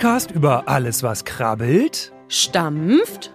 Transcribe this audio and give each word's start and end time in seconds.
Podcast 0.00 0.30
über 0.30 0.66
alles, 0.66 1.02
was 1.02 1.26
krabbelt, 1.26 2.10
stampft 2.28 3.34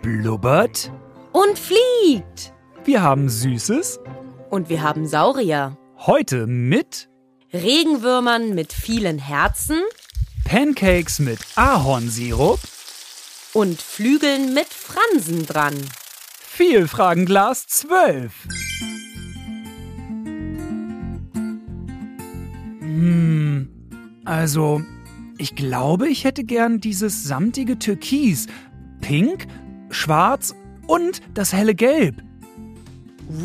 blubbert. 0.00 0.92
und 1.32 1.58
fliegt. 1.58 2.52
Wir 2.84 3.02
haben 3.02 3.28
Süßes. 3.28 3.98
Und 4.48 4.68
wir 4.68 4.82
haben 4.82 5.08
Saurier. 5.08 5.76
Heute 5.98 6.46
mit 6.46 7.08
Regenwürmern 7.52 8.54
mit 8.54 8.72
vielen 8.72 9.18
Herzen 9.18 9.82
Pancakes 10.44 11.18
mit 11.18 11.40
Ahornsirup, 11.56 12.60
und 13.52 13.82
Flügeln 13.82 14.54
mit 14.54 14.68
Fransen 14.68 15.44
dran. 15.46 15.74
Vielfragenglas 16.38 17.66
12. 17.66 18.32
Hm, 22.78 23.68
also, 24.24 24.80
ich 25.38 25.56
glaube, 25.56 26.08
ich 26.08 26.24
hätte 26.24 26.44
gern 26.44 26.80
dieses 26.80 27.24
samtige 27.24 27.78
Türkis, 27.78 28.46
pink, 29.00 29.46
schwarz 29.90 30.54
und 30.86 31.20
das 31.34 31.52
helle 31.52 31.74
Gelb. 31.74 32.22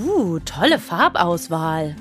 Uh, 0.05 0.39
tolle 0.39 0.79
Farbauswahl. 0.79 1.95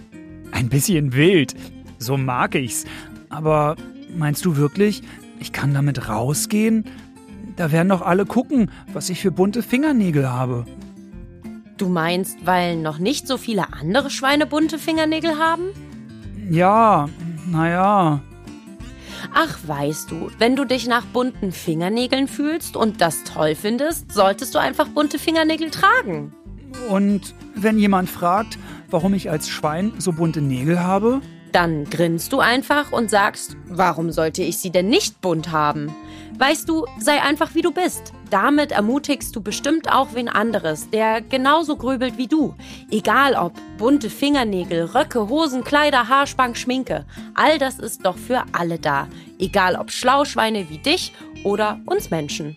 Ein 0.52 0.68
bisschen 0.68 1.12
wild, 1.12 1.54
so 1.98 2.16
mag 2.16 2.54
ich's. 2.54 2.84
Aber 3.28 3.76
meinst 4.16 4.44
du 4.44 4.56
wirklich, 4.56 5.02
ich 5.38 5.52
kann 5.52 5.74
damit 5.74 6.08
rausgehen? 6.08 6.84
Da 7.56 7.72
werden 7.72 7.88
doch 7.88 8.02
alle 8.02 8.26
gucken, 8.26 8.70
was 8.92 9.10
ich 9.10 9.20
für 9.20 9.30
bunte 9.30 9.62
Fingernägel 9.62 10.28
habe. 10.28 10.64
Du 11.76 11.88
meinst, 11.88 12.44
weil 12.44 12.76
noch 12.76 12.98
nicht 12.98 13.26
so 13.28 13.36
viele 13.36 13.72
andere 13.72 14.10
Schweine 14.10 14.46
bunte 14.46 14.78
Fingernägel 14.78 15.38
haben? 15.38 15.64
Ja, 16.50 17.08
naja. 17.46 18.20
Ach, 19.34 19.58
weißt 19.66 20.10
du, 20.10 20.30
wenn 20.38 20.56
du 20.56 20.64
dich 20.64 20.86
nach 20.86 21.04
bunten 21.04 21.52
Fingernägeln 21.52 22.28
fühlst 22.28 22.76
und 22.76 23.00
das 23.00 23.24
toll 23.24 23.54
findest, 23.54 24.12
solltest 24.12 24.54
du 24.54 24.58
einfach 24.58 24.88
bunte 24.88 25.18
Fingernägel 25.18 25.70
tragen. 25.70 26.34
Und 26.88 27.34
wenn 27.54 27.78
jemand 27.78 28.10
fragt, 28.10 28.58
warum 28.90 29.14
ich 29.14 29.30
als 29.30 29.48
Schwein 29.48 29.92
so 29.98 30.12
bunte 30.12 30.40
Nägel 30.40 30.80
habe? 30.80 31.20
Dann 31.52 31.84
grinst 31.84 32.32
du 32.32 32.40
einfach 32.40 32.92
und 32.92 33.10
sagst, 33.10 33.56
warum 33.68 34.12
sollte 34.12 34.42
ich 34.42 34.58
sie 34.58 34.70
denn 34.70 34.88
nicht 34.88 35.20
bunt 35.20 35.50
haben? 35.50 35.94
Weißt 36.38 36.68
du, 36.68 36.86
sei 36.98 37.22
einfach 37.22 37.54
wie 37.54 37.62
du 37.62 37.72
bist. 37.72 38.12
Damit 38.30 38.72
ermutigst 38.72 39.34
du 39.34 39.40
bestimmt 39.40 39.90
auch 39.90 40.08
wen 40.14 40.28
anderes, 40.28 40.90
der 40.90 41.22
genauso 41.22 41.76
grübelt 41.76 42.18
wie 42.18 42.26
du. 42.26 42.54
Egal 42.90 43.34
ob 43.34 43.54
bunte 43.78 44.10
Fingernägel, 44.10 44.84
Röcke, 44.84 45.28
Hosen, 45.28 45.64
Kleider, 45.64 46.08
Haarspank, 46.08 46.56
Schminke. 46.58 47.06
All 47.34 47.58
das 47.58 47.78
ist 47.78 48.04
doch 48.04 48.18
für 48.18 48.44
alle 48.52 48.78
da. 48.78 49.08
Egal 49.38 49.76
ob 49.76 49.90
Schlauschweine 49.90 50.68
wie 50.68 50.78
dich 50.78 51.12
oder 51.42 51.80
uns 51.86 52.10
Menschen. 52.10 52.56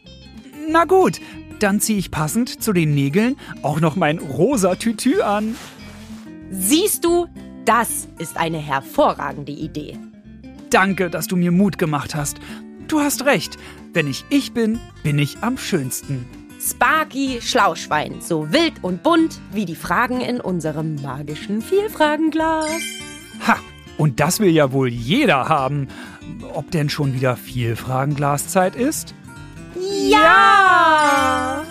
Na 0.69 0.83
gut, 0.83 1.19
dann 1.59 1.79
ziehe 1.79 1.99
ich 1.99 2.11
passend 2.11 2.61
zu 2.61 2.73
den 2.73 2.93
Nägeln 2.93 3.37
auch 3.61 3.79
noch 3.79 3.95
mein 3.95 4.19
rosa 4.19 4.75
Tütü 4.75 5.21
an. 5.21 5.55
Siehst 6.49 7.05
du, 7.05 7.27
das 7.63 8.09
ist 8.17 8.35
eine 8.35 8.57
hervorragende 8.57 9.53
Idee. 9.53 9.97
Danke, 10.69 11.09
dass 11.09 11.27
du 11.27 11.35
mir 11.35 11.51
Mut 11.51 11.77
gemacht 11.77 12.15
hast. 12.15 12.39
Du 12.87 12.99
hast 12.99 13.25
recht. 13.25 13.57
Wenn 13.93 14.07
ich 14.07 14.23
ich 14.29 14.53
bin, 14.53 14.79
bin 15.03 15.19
ich 15.19 15.39
am 15.41 15.57
schönsten. 15.57 16.25
Sparky 16.61 17.41
Schlauschwein, 17.41 18.21
so 18.21 18.53
wild 18.53 18.73
und 18.83 19.03
bunt 19.03 19.39
wie 19.51 19.65
die 19.65 19.75
Fragen 19.75 20.21
in 20.21 20.39
unserem 20.39 20.95
magischen 21.01 21.61
Vielfragenglas. 21.61 22.69
Ha! 23.45 23.57
Und 23.97 24.21
das 24.21 24.39
will 24.39 24.51
ja 24.51 24.71
wohl 24.71 24.87
jeder 24.87 25.49
haben. 25.49 25.89
Ob 26.53 26.71
denn 26.71 26.89
schon 26.89 27.13
wieder 27.13 27.35
viel 27.35 27.75
Fragenglaszeit 27.75 28.75
ist? 28.75 29.13
Ja! 30.09 31.65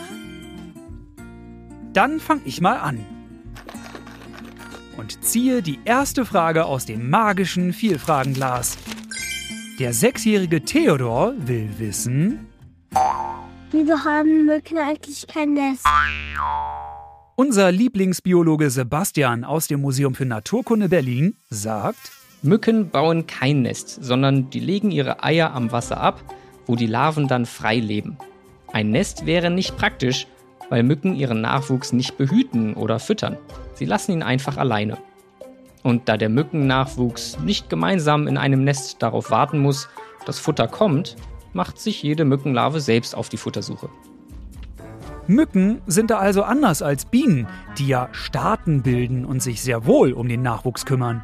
Dann 1.94 2.20
fang 2.20 2.42
ich 2.44 2.60
mal 2.60 2.76
an. 2.76 3.04
Und 4.98 5.24
ziehe 5.24 5.62
die 5.62 5.78
erste 5.86 6.26
Frage 6.26 6.66
aus 6.66 6.84
dem 6.84 7.08
magischen 7.08 7.72
Vielfragenglas. 7.72 8.76
Der 9.80 9.94
sechsjährige 9.94 10.62
Theodor 10.62 11.32
will 11.38 11.70
wissen, 11.78 12.46
Wieso 13.70 13.94
haben 14.04 14.44
Mücken 14.44 14.76
eigentlich 14.76 15.26
kein 15.26 15.54
Nest? 15.54 15.86
unser 17.34 17.72
Lieblingsbiologe 17.72 18.68
Sebastian 18.68 19.42
aus 19.42 19.68
dem 19.68 19.80
Museum 19.80 20.14
für 20.14 20.26
Naturkunde 20.26 20.90
Berlin 20.90 21.34
sagt, 21.48 22.12
Mücken 22.42 22.90
bauen 22.90 23.26
kein 23.26 23.62
Nest, 23.62 24.04
sondern 24.04 24.50
die 24.50 24.60
legen 24.60 24.90
ihre 24.90 25.24
Eier 25.24 25.54
am 25.54 25.72
Wasser 25.72 25.98
ab, 25.98 26.22
wo 26.66 26.76
die 26.76 26.86
Larven 26.86 27.26
dann 27.26 27.46
frei 27.46 27.78
leben. 27.78 28.18
Ein 28.74 28.90
Nest 28.90 29.24
wäre 29.24 29.48
nicht 29.48 29.78
praktisch, 29.78 30.26
weil 30.68 30.82
Mücken 30.82 31.16
ihren 31.16 31.40
Nachwuchs 31.40 31.94
nicht 31.94 32.18
behüten 32.18 32.74
oder 32.74 32.98
füttern. 32.98 33.38
Sie 33.72 33.86
lassen 33.86 34.12
ihn 34.12 34.22
einfach 34.22 34.58
alleine. 34.58 34.98
Und 35.82 36.08
da 36.08 36.16
der 36.16 36.28
Mückennachwuchs 36.28 37.38
nicht 37.40 37.70
gemeinsam 37.70 38.26
in 38.26 38.36
einem 38.36 38.64
Nest 38.64 39.02
darauf 39.02 39.30
warten 39.30 39.58
muss, 39.60 39.88
dass 40.26 40.38
Futter 40.38 40.68
kommt, 40.68 41.16
macht 41.52 41.78
sich 41.78 42.02
jede 42.02 42.24
Mückenlarve 42.24 42.80
selbst 42.80 43.14
auf 43.14 43.28
die 43.28 43.36
Futtersuche. 43.38 43.88
Mücken 45.26 45.80
sind 45.86 46.10
da 46.10 46.18
also 46.18 46.42
anders 46.42 46.82
als 46.82 47.04
Bienen, 47.04 47.46
die 47.78 47.86
ja 47.86 48.08
Staaten 48.12 48.82
bilden 48.82 49.24
und 49.24 49.42
sich 49.42 49.62
sehr 49.62 49.86
wohl 49.86 50.12
um 50.12 50.28
den 50.28 50.42
Nachwuchs 50.42 50.84
kümmern. 50.84 51.22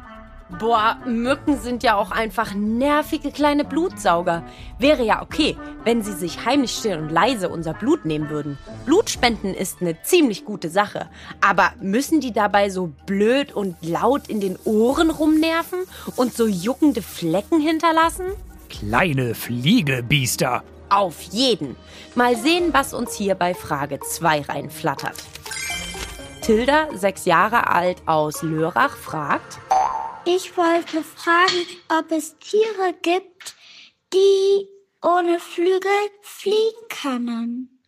Boah, 0.49 0.97
Mücken 1.05 1.59
sind 1.59 1.83
ja 1.83 1.95
auch 1.97 2.11
einfach 2.11 2.53
nervige 2.53 3.31
kleine 3.31 3.65
Blutsauger. 3.65 4.43
Wäre 4.79 5.03
ja 5.03 5.21
okay, 5.21 5.57
wenn 5.83 6.01
sie 6.01 6.13
sich 6.13 6.45
heimlich 6.45 6.71
still 6.71 6.97
und 6.99 7.09
leise 7.09 7.49
unser 7.49 7.73
Blut 7.73 8.05
nehmen 8.05 8.29
würden. 8.29 8.57
Blutspenden 8.85 9.53
ist 9.53 9.81
eine 9.81 10.01
ziemlich 10.03 10.45
gute 10.45 10.69
Sache. 10.69 11.09
Aber 11.41 11.73
müssen 11.81 12.21
die 12.21 12.31
dabei 12.31 12.69
so 12.69 12.93
blöd 13.05 13.51
und 13.51 13.75
laut 13.81 14.29
in 14.29 14.39
den 14.39 14.57
Ohren 14.63 15.09
rumnerven 15.09 15.79
und 16.15 16.33
so 16.33 16.47
juckende 16.47 17.01
Flecken 17.01 17.59
hinterlassen? 17.59 18.27
Kleine 18.69 19.35
Fliegebiester. 19.35 20.63
Auf 20.89 21.21
jeden. 21.23 21.75
Mal 22.15 22.37
sehen, 22.37 22.69
was 22.71 22.93
uns 22.93 23.13
hier 23.15 23.35
bei 23.35 23.53
Frage 23.53 23.99
2 23.99 24.43
reinflattert. 24.43 25.17
Tilda, 26.41 26.87
sechs 26.95 27.25
Jahre 27.25 27.69
alt 27.69 27.97
aus 28.05 28.41
Lörrach, 28.41 28.95
fragt, 28.95 29.59
Ich 30.29 30.57
wollte 30.57 31.03
fragen, 31.03 31.65
ob 31.87 32.11
es 32.11 32.37
Tiere 32.39 32.93
gibt, 33.01 33.55
die 34.13 34.67
ohne 35.01 35.39
Flügel 35.39 35.89
fliegen 36.21 36.59
können. 36.89 37.79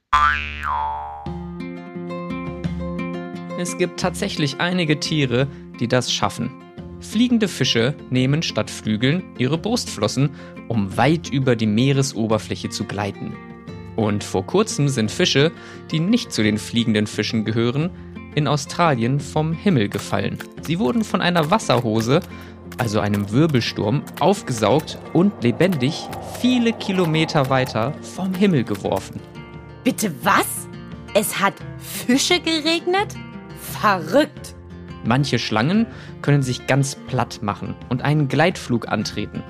Es 3.60 3.78
gibt 3.78 4.00
tatsächlich 4.00 4.62
einige 4.62 5.02
Tiere, 5.02 5.50
die 5.82 5.90
das 5.90 6.14
schaffen. 6.14 6.64
Fliegende 7.02 7.50
Fische 7.50 7.94
nehmen 8.10 8.42
statt 8.42 8.70
Flügeln 8.70 9.36
ihre 9.38 9.58
Brustflossen, 9.58 10.30
um 10.70 10.96
weit 10.96 11.30
über 11.30 11.58
die 11.58 11.68
Meeresoberfläche 11.68 12.70
zu 12.70 12.86
gleiten. 12.86 13.36
Und 13.98 14.24
vor 14.24 14.46
kurzem 14.46 14.88
sind 14.88 15.12
Fische, 15.12 15.52
die 15.92 16.00
nicht 16.00 16.32
zu 16.32 16.42
den 16.42 16.58
fliegenden 16.58 17.06
Fischen 17.06 17.44
gehören, 17.44 17.90
in 18.36 18.48
Australien 18.48 19.20
vom 19.20 19.54
Himmel 19.54 19.90
gefallen. 19.90 20.38
Sie 20.62 20.80
wurden 20.80 21.04
von 21.04 21.22
einer 21.22 21.52
Wasserhose, 21.52 22.22
also 22.78 23.00
einem 23.00 23.32
Wirbelsturm, 23.32 24.04
aufgesaugt 24.20 24.98
und 25.14 25.44
lebendig 25.44 26.08
viele 26.40 26.74
Kilometer 26.74 27.50
weiter 27.50 27.94
vom 28.02 28.34
Himmel 28.34 28.64
geworfen. 28.64 29.20
bitte 29.84 30.14
was? 30.24 30.68
Es 31.14 31.40
hat 31.40 31.56
Fische 31.80 32.40
geregnet? 32.40 33.16
Verrückt. 33.60 34.56
Manche 35.04 35.40
Schlangen 35.40 35.88
können 36.22 36.44
sich 36.44 36.68
ganz 36.68 36.96
platt 36.96 37.40
machen 37.42 37.76
und 37.90 38.04
einen 38.04 38.28
Gleitflug 38.28 38.90
antreten. 38.90 39.42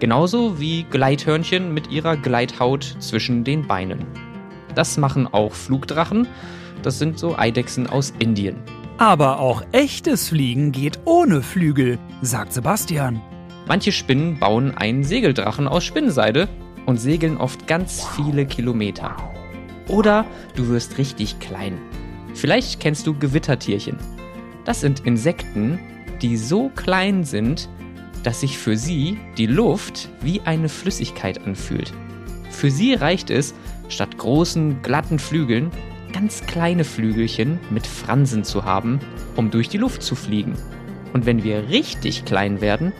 Genauso 0.00 0.60
wie 0.60 0.84
Gleithörnchen 0.84 1.72
mit 1.72 1.90
ihrer 1.90 2.16
Gleithaut 2.16 2.96
zwischen 2.98 3.42
den 3.42 3.66
Beinen. 3.66 4.06
Das 4.74 4.96
machen 4.96 5.26
auch 5.26 5.54
Flugdrachen. 5.54 6.28
Das 6.82 6.98
sind 6.98 7.18
so 7.18 7.36
Eidechsen 7.36 7.86
aus 7.86 8.12
Indien. 8.18 8.56
Aber 8.98 9.38
auch 9.38 9.62
echtes 9.72 10.28
Fliegen 10.28 10.72
geht 10.72 10.98
ohne 11.04 11.42
Flügel, 11.42 11.98
sagt 12.20 12.52
Sebastian. 12.52 13.20
Manche 13.66 13.92
Spinnen 13.92 14.38
bauen 14.38 14.76
einen 14.76 15.04
Segeldrachen 15.04 15.68
aus 15.68 15.84
Spinnenseide 15.84 16.48
und 16.86 16.98
segeln 16.98 17.36
oft 17.36 17.66
ganz 17.66 18.06
viele 18.16 18.46
Kilometer. 18.46 19.14
Oder 19.88 20.26
du 20.56 20.68
wirst 20.68 20.98
richtig 20.98 21.38
klein. 21.38 21.78
Vielleicht 22.34 22.80
kennst 22.80 23.06
du 23.06 23.18
Gewittertierchen. 23.18 23.98
Das 24.64 24.80
sind 24.80 25.00
Insekten, 25.00 25.78
die 26.22 26.36
so 26.36 26.70
klein 26.70 27.24
sind, 27.24 27.68
dass 28.22 28.40
sich 28.40 28.58
für 28.58 28.76
sie 28.76 29.18
die 29.36 29.46
Luft 29.46 30.08
wie 30.20 30.40
eine 30.42 30.68
Flüssigkeit 30.68 31.44
anfühlt. 31.46 31.92
Für 32.50 32.70
sie 32.70 32.94
reicht 32.94 33.30
es, 33.30 33.54
statt 33.88 34.18
großen, 34.18 34.82
glatten 34.82 35.18
Flügeln 35.18 35.70
ganz 36.12 36.46
kleine 36.46 36.84
Flügelchen 36.84 37.58
mit 37.70 37.86
Fransen 37.86 38.44
zu 38.44 38.64
haben, 38.64 39.00
um 39.36 39.50
durch 39.50 39.68
die 39.68 39.78
Luft 39.78 40.02
zu 40.02 40.14
fliegen. 40.14 40.54
Und 41.12 41.26
wenn 41.26 41.44
wir 41.44 41.68
richtig 41.68 42.24
klein 42.24 42.60
werden, 42.60 42.92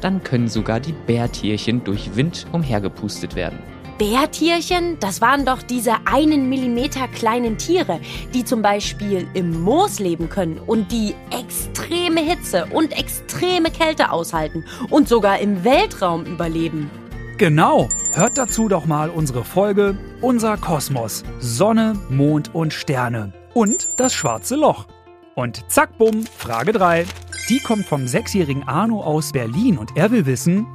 dann 0.00 0.22
können 0.22 0.48
sogar 0.48 0.80
die 0.80 0.92
Bärtierchen 0.92 1.82
durch 1.84 2.14
Wind 2.16 2.46
umhergepustet 2.52 3.36
werden. 3.36 3.58
Bärtierchen, 3.98 4.98
das 4.98 5.20
waren 5.20 5.44
doch 5.44 5.62
diese 5.62 5.94
einen 6.04 6.48
Millimeter 6.48 7.06
kleinen 7.06 7.58
Tiere, 7.58 8.00
die 8.34 8.44
zum 8.44 8.60
Beispiel 8.60 9.28
im 9.34 9.62
Moos 9.62 10.00
leben 10.00 10.28
können 10.28 10.58
und 10.58 10.90
die 10.90 11.14
extreme 11.30 12.20
Hitze 12.20 12.66
und 12.66 12.92
extreme 12.98 13.70
Kälte 13.70 14.10
aushalten 14.10 14.64
und 14.90 15.08
sogar 15.08 15.38
im 15.38 15.62
Weltraum 15.62 16.24
überleben. 16.26 16.90
Genau, 17.38 17.88
hört 18.16 18.38
dazu 18.38 18.68
doch 18.68 18.86
mal 18.86 19.10
unsere 19.10 19.44
Folge 19.44 19.96
Unser 20.20 20.56
Kosmos, 20.56 21.24
Sonne, 21.40 21.94
Mond 22.10 22.54
und 22.54 22.72
Sterne 22.72 23.32
und 23.54 23.88
das 23.96 24.14
schwarze 24.14 24.56
Loch. 24.56 24.86
Und 25.34 25.70
zack, 25.70 25.98
bumm, 25.98 26.24
Frage 26.24 26.72
3. 26.72 27.06
Die 27.48 27.58
kommt 27.58 27.86
vom 27.86 28.06
sechsjährigen 28.06 28.62
Arno 28.68 29.02
aus 29.02 29.32
Berlin 29.32 29.78
und 29.78 29.96
er 29.96 30.10
will 30.10 30.26
wissen, 30.26 30.66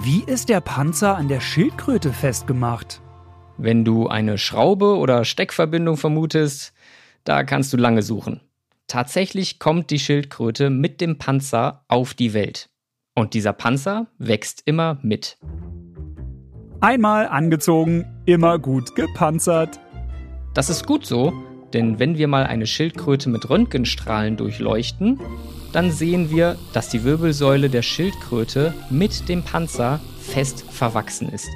wie 0.00 0.22
ist 0.24 0.48
der 0.48 0.60
Panzer 0.60 1.16
an 1.16 1.28
der 1.28 1.40
Schildkröte 1.40 2.12
festgemacht? 2.12 3.00
Wenn 3.56 3.84
du 3.84 4.08
eine 4.08 4.38
Schraube 4.38 4.96
oder 4.96 5.24
Steckverbindung 5.24 5.96
vermutest, 5.96 6.72
da 7.24 7.44
kannst 7.44 7.72
du 7.72 7.76
lange 7.76 8.02
suchen. 8.02 8.40
Tatsächlich 8.86 9.58
kommt 9.58 9.90
die 9.90 9.98
Schildkröte 9.98 10.70
mit 10.70 11.00
dem 11.00 11.18
Panzer 11.18 11.84
auf 11.88 12.14
die 12.14 12.32
Welt. 12.32 12.70
Und 13.14 13.34
dieser 13.34 13.52
Panzer 13.52 14.06
wächst 14.18 14.62
immer 14.64 14.98
mit. 15.02 15.36
Einmal 16.80 17.26
angezogen, 17.26 18.06
immer 18.24 18.60
gut 18.60 18.94
gepanzert. 18.94 19.80
Das 20.54 20.70
ist 20.70 20.86
gut 20.86 21.04
so, 21.04 21.32
denn 21.72 21.98
wenn 21.98 22.16
wir 22.16 22.28
mal 22.28 22.44
eine 22.44 22.66
Schildkröte 22.66 23.30
mit 23.30 23.50
Röntgenstrahlen 23.50 24.36
durchleuchten, 24.36 25.18
dann 25.72 25.90
sehen 25.90 26.30
wir, 26.30 26.56
dass 26.72 26.88
die 26.88 27.02
Wirbelsäule 27.02 27.68
der 27.68 27.82
Schildkröte 27.82 28.74
mit 28.90 29.28
dem 29.28 29.42
Panzer 29.42 29.98
fest 30.20 30.64
verwachsen 30.70 31.28
ist. 31.30 31.48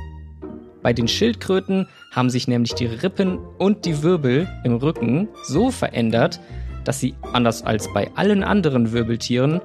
Bei 0.82 0.92
den 0.92 1.06
Schildkröten 1.06 1.86
haben 2.10 2.28
sich 2.28 2.48
nämlich 2.48 2.74
die 2.74 2.86
Rippen 2.86 3.38
und 3.58 3.84
die 3.84 4.02
Wirbel 4.02 4.48
im 4.64 4.74
Rücken 4.74 5.28
so 5.44 5.70
verändert, 5.70 6.40
dass 6.82 6.98
sie, 6.98 7.14
anders 7.32 7.62
als 7.62 7.92
bei 7.92 8.10
allen 8.16 8.42
anderen 8.42 8.90
Wirbeltieren, 8.90 9.60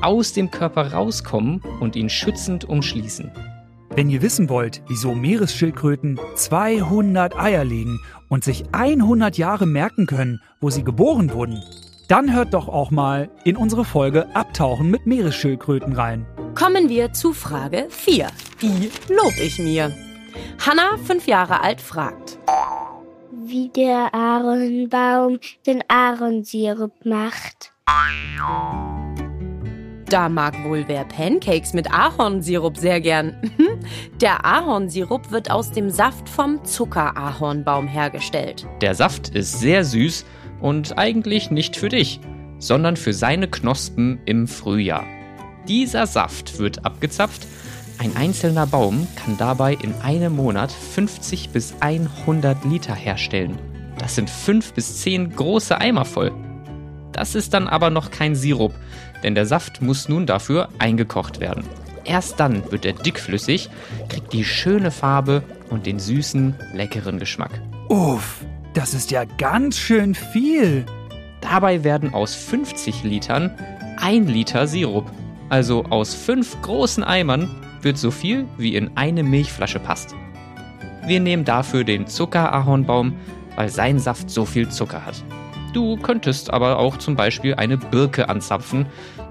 aus 0.00 0.32
dem 0.32 0.50
Körper 0.50 0.94
rauskommen 0.94 1.60
und 1.80 1.96
ihn 1.96 2.08
schützend 2.08 2.64
umschließen. 2.64 3.30
Wenn 3.94 4.08
ihr 4.08 4.22
wissen 4.22 4.48
wollt, 4.48 4.82
wieso 4.88 5.14
Meeresschildkröten 5.14 6.18
200 6.34 7.38
Eier 7.38 7.62
legen 7.62 8.00
und 8.28 8.42
sich 8.42 8.64
100 8.72 9.36
Jahre 9.36 9.66
merken 9.66 10.06
können, 10.06 10.40
wo 10.60 10.70
sie 10.70 10.82
geboren 10.82 11.32
wurden, 11.34 11.62
dann 12.08 12.34
hört 12.34 12.54
doch 12.54 12.68
auch 12.68 12.90
mal 12.90 13.28
in 13.44 13.54
unsere 13.54 13.84
Folge 13.84 14.34
Abtauchen 14.34 14.90
mit 14.90 15.06
Meeresschildkröten 15.06 15.92
rein. 15.92 16.26
Kommen 16.54 16.88
wir 16.88 17.12
zu 17.12 17.34
Frage 17.34 17.86
4. 17.90 18.28
Die 18.62 18.90
lob 19.12 19.34
ich 19.38 19.58
mir. 19.58 19.92
Hanna, 20.64 20.96
fünf 21.04 21.26
Jahre 21.26 21.60
alt, 21.60 21.82
fragt. 21.82 22.38
Wie 23.44 23.68
der 23.68 24.14
Ahornbaum 24.14 25.38
den 25.66 25.82
Ahornsirup 25.88 27.04
macht. 27.04 27.72
Da 30.12 30.28
mag 30.28 30.62
wohl 30.64 30.84
wer 30.88 31.06
Pancakes 31.06 31.72
mit 31.72 31.90
Ahornsirup 31.90 32.76
sehr 32.76 33.00
gern. 33.00 33.34
Der 34.20 34.44
Ahornsirup 34.44 35.30
wird 35.30 35.50
aus 35.50 35.70
dem 35.70 35.88
Saft 35.88 36.28
vom 36.28 36.62
Zuckerahornbaum 36.66 37.88
hergestellt. 37.88 38.66
Der 38.82 38.94
Saft 38.94 39.30
ist 39.30 39.58
sehr 39.60 39.86
süß 39.86 40.26
und 40.60 40.98
eigentlich 40.98 41.50
nicht 41.50 41.76
für 41.76 41.88
dich, 41.88 42.20
sondern 42.58 42.96
für 42.98 43.14
seine 43.14 43.48
Knospen 43.48 44.20
im 44.26 44.48
Frühjahr. 44.48 45.06
Dieser 45.66 46.06
Saft 46.06 46.58
wird 46.58 46.84
abgezapft. 46.84 47.46
Ein 47.96 48.14
einzelner 48.14 48.66
Baum 48.66 49.06
kann 49.16 49.38
dabei 49.38 49.72
in 49.72 49.94
einem 50.02 50.36
Monat 50.36 50.70
50 50.72 51.52
bis 51.54 51.74
100 51.80 52.66
Liter 52.66 52.94
herstellen. 52.94 53.58
Das 53.96 54.14
sind 54.14 54.28
5 54.28 54.74
bis 54.74 55.00
10 55.00 55.34
große 55.34 55.80
Eimer 55.80 56.04
voll. 56.04 56.32
Das 57.12 57.34
ist 57.34 57.54
dann 57.54 57.68
aber 57.68 57.90
noch 57.90 58.10
kein 58.10 58.34
Sirup, 58.34 58.72
denn 59.22 59.34
der 59.34 59.46
Saft 59.46 59.82
muss 59.82 60.08
nun 60.08 60.26
dafür 60.26 60.68
eingekocht 60.78 61.40
werden. 61.40 61.64
Erst 62.04 62.40
dann 62.40 62.70
wird 62.72 62.84
er 62.84 62.92
dickflüssig, 62.92 63.70
kriegt 64.08 64.32
die 64.32 64.44
schöne 64.44 64.90
Farbe 64.90 65.42
und 65.70 65.86
den 65.86 65.98
süßen, 65.98 66.54
leckeren 66.74 67.18
Geschmack. 67.18 67.60
Uff, 67.88 68.44
das 68.74 68.94
ist 68.94 69.10
ja 69.10 69.24
ganz 69.24 69.78
schön 69.78 70.14
viel. 70.14 70.84
Dabei 71.40 71.84
werden 71.84 72.14
aus 72.14 72.34
50 72.34 73.04
Litern 73.04 73.50
ein 73.98 74.26
Liter 74.26 74.66
Sirup. 74.66 75.10
Also 75.48 75.84
aus 75.84 76.14
fünf 76.14 76.60
großen 76.62 77.04
Eimern 77.04 77.50
wird 77.82 77.98
so 77.98 78.10
viel, 78.10 78.46
wie 78.58 78.74
in 78.74 78.96
eine 78.96 79.22
Milchflasche 79.22 79.78
passt. 79.78 80.14
Wir 81.06 81.20
nehmen 81.20 81.44
dafür 81.44 81.84
den 81.84 82.06
Zuckerahornbaum, 82.06 83.14
weil 83.56 83.68
sein 83.68 83.98
Saft 83.98 84.30
so 84.30 84.44
viel 84.44 84.68
Zucker 84.68 85.04
hat. 85.04 85.22
Du 85.72 85.96
könntest 85.96 86.52
aber 86.52 86.78
auch 86.78 86.98
zum 86.98 87.16
Beispiel 87.16 87.54
eine 87.54 87.78
Birke 87.78 88.28
anzapfen. 88.28 88.86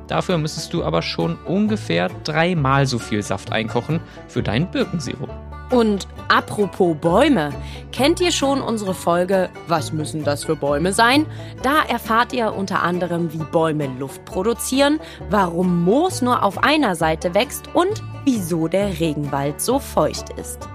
Dafür 0.08 0.38
müsstest 0.38 0.74
du 0.74 0.84
aber 0.84 1.02
schon 1.02 1.38
ungefähr 1.46 2.10
dreimal 2.24 2.86
so 2.86 3.00
viel 3.00 3.22
Saft 3.22 3.52
einkochen 3.52 4.00
für 4.28 4.42
deinen 4.44 4.70
Birkensirup. 4.70 5.30
Und 5.72 6.06
apropos 6.28 6.98
Bäume, 7.00 7.54
kennt 7.94 8.20
ihr 8.20 8.32
schon 8.32 8.62
unsere 8.62 8.94
Folge 8.94 9.50
Was 9.68 9.94
müssen 9.94 10.26
das 10.26 10.44
für 10.44 10.58
Bäume 10.58 10.92
sein? 10.92 11.26
Da 11.64 11.84
erfahrt 11.88 12.34
ihr 12.34 12.54
unter 12.54 12.84
anderem, 12.84 13.32
wie 13.32 13.38
Bäume 13.38 13.88
Luft 13.98 14.26
produzieren, 14.26 15.00
warum 15.30 15.86
Moos 15.86 16.22
nur 16.22 16.44
auf 16.44 16.62
einer 16.62 16.96
Seite 16.96 17.34
wächst 17.34 17.74
und 17.74 18.04
wieso 18.26 18.68
der 18.68 19.00
Regenwald 19.00 19.62
so 19.62 19.80
feucht 19.80 20.30
ist. 20.38 20.68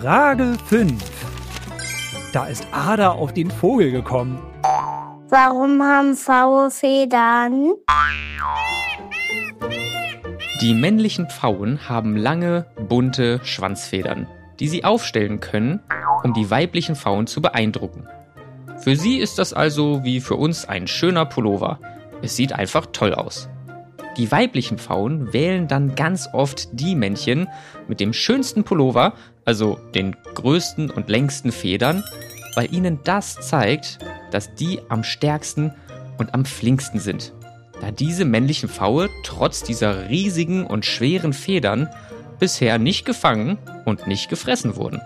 Frage 0.00 0.54
5. 0.66 1.02
Da 2.34 2.46
ist 2.46 2.66
Ada 2.72 3.12
auf 3.12 3.32
den 3.32 3.50
Vogel 3.50 3.90
gekommen. 3.90 4.38
Warum 5.34 5.82
haben 5.82 6.14
Pfaue 6.14 6.70
Federn? 6.70 7.72
Die 10.60 10.74
männlichen 10.74 11.30
Pfauen 11.30 11.88
haben 11.88 12.18
lange, 12.18 12.66
bunte 12.86 13.40
Schwanzfedern, 13.42 14.26
die 14.60 14.68
sie 14.68 14.84
aufstellen 14.84 15.40
können, 15.40 15.80
um 16.22 16.34
die 16.34 16.50
weiblichen 16.50 16.96
Pfauen 16.96 17.26
zu 17.26 17.40
beeindrucken. 17.40 18.06
Für 18.76 18.94
sie 18.94 19.16
ist 19.20 19.38
das 19.38 19.54
also 19.54 20.04
wie 20.04 20.20
für 20.20 20.34
uns 20.34 20.68
ein 20.68 20.86
schöner 20.86 21.24
Pullover. 21.24 21.78
Es 22.20 22.36
sieht 22.36 22.52
einfach 22.52 22.84
toll 22.92 23.14
aus. 23.14 23.48
Die 24.18 24.30
weiblichen 24.30 24.76
Pfauen 24.76 25.32
wählen 25.32 25.66
dann 25.66 25.94
ganz 25.94 26.28
oft 26.34 26.68
die 26.78 26.94
Männchen 26.94 27.48
mit 27.88 28.00
dem 28.00 28.12
schönsten 28.12 28.64
Pullover, 28.64 29.14
also 29.46 29.78
den 29.94 30.14
größten 30.34 30.90
und 30.90 31.08
längsten 31.08 31.52
Federn, 31.52 32.04
weil 32.54 32.70
ihnen 32.74 33.00
das 33.02 33.40
zeigt, 33.40 33.98
dass 34.32 34.54
die 34.54 34.80
am 34.88 35.04
stärksten 35.04 35.72
und 36.18 36.34
am 36.34 36.44
flinksten 36.44 36.98
sind. 36.98 37.32
Da 37.80 37.90
diese 37.90 38.24
männlichen 38.24 38.68
Pfaue 38.68 39.08
trotz 39.24 39.62
dieser 39.62 40.08
riesigen 40.08 40.66
und 40.66 40.86
schweren 40.86 41.32
Federn 41.32 41.88
bisher 42.38 42.78
nicht 42.78 43.04
gefangen 43.04 43.58
und 43.84 44.06
nicht 44.06 44.28
gefressen 44.28 44.76
wurden. 44.76 45.00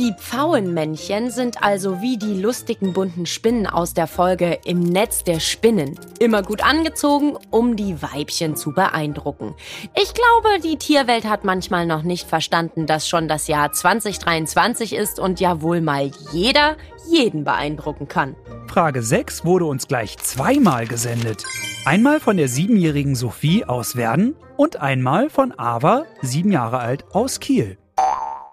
Die 0.00 0.14
Pfauenmännchen 0.14 1.30
sind 1.30 1.62
also 1.62 2.00
wie 2.00 2.16
die 2.16 2.40
lustigen 2.40 2.94
bunten 2.94 3.26
Spinnen 3.26 3.66
aus 3.66 3.92
der 3.92 4.06
Folge 4.06 4.58
Im 4.64 4.80
Netz 4.80 5.24
der 5.24 5.40
Spinnen. 5.40 6.00
Immer 6.18 6.42
gut 6.42 6.64
angezogen, 6.64 7.36
um 7.50 7.76
die 7.76 8.00
Weibchen 8.00 8.56
zu 8.56 8.72
beeindrucken. 8.72 9.54
Ich 9.94 10.14
glaube, 10.14 10.58
die 10.64 10.78
Tierwelt 10.78 11.26
hat 11.26 11.44
manchmal 11.44 11.84
noch 11.84 12.02
nicht 12.02 12.26
verstanden, 12.26 12.86
dass 12.86 13.10
schon 13.10 13.28
das 13.28 13.46
Jahr 13.46 13.72
2023 13.72 14.94
ist 14.94 15.20
und 15.20 15.38
ja 15.38 15.60
wohl 15.60 15.82
mal 15.82 16.10
jeder 16.32 16.78
jeden 17.10 17.44
beeindrucken 17.44 18.08
kann. 18.08 18.36
Frage 18.68 19.02
6 19.02 19.44
wurde 19.44 19.66
uns 19.66 19.86
gleich 19.86 20.16
zweimal 20.16 20.86
gesendet. 20.86 21.44
Einmal 21.84 22.20
von 22.20 22.38
der 22.38 22.48
siebenjährigen 22.48 23.16
Sophie 23.16 23.66
aus 23.66 23.96
Werden 23.96 24.34
und 24.56 24.80
einmal 24.80 25.28
von 25.28 25.52
Ava, 25.58 26.06
sieben 26.22 26.52
Jahre 26.52 26.78
alt, 26.78 27.04
aus 27.12 27.38
Kiel. 27.38 27.76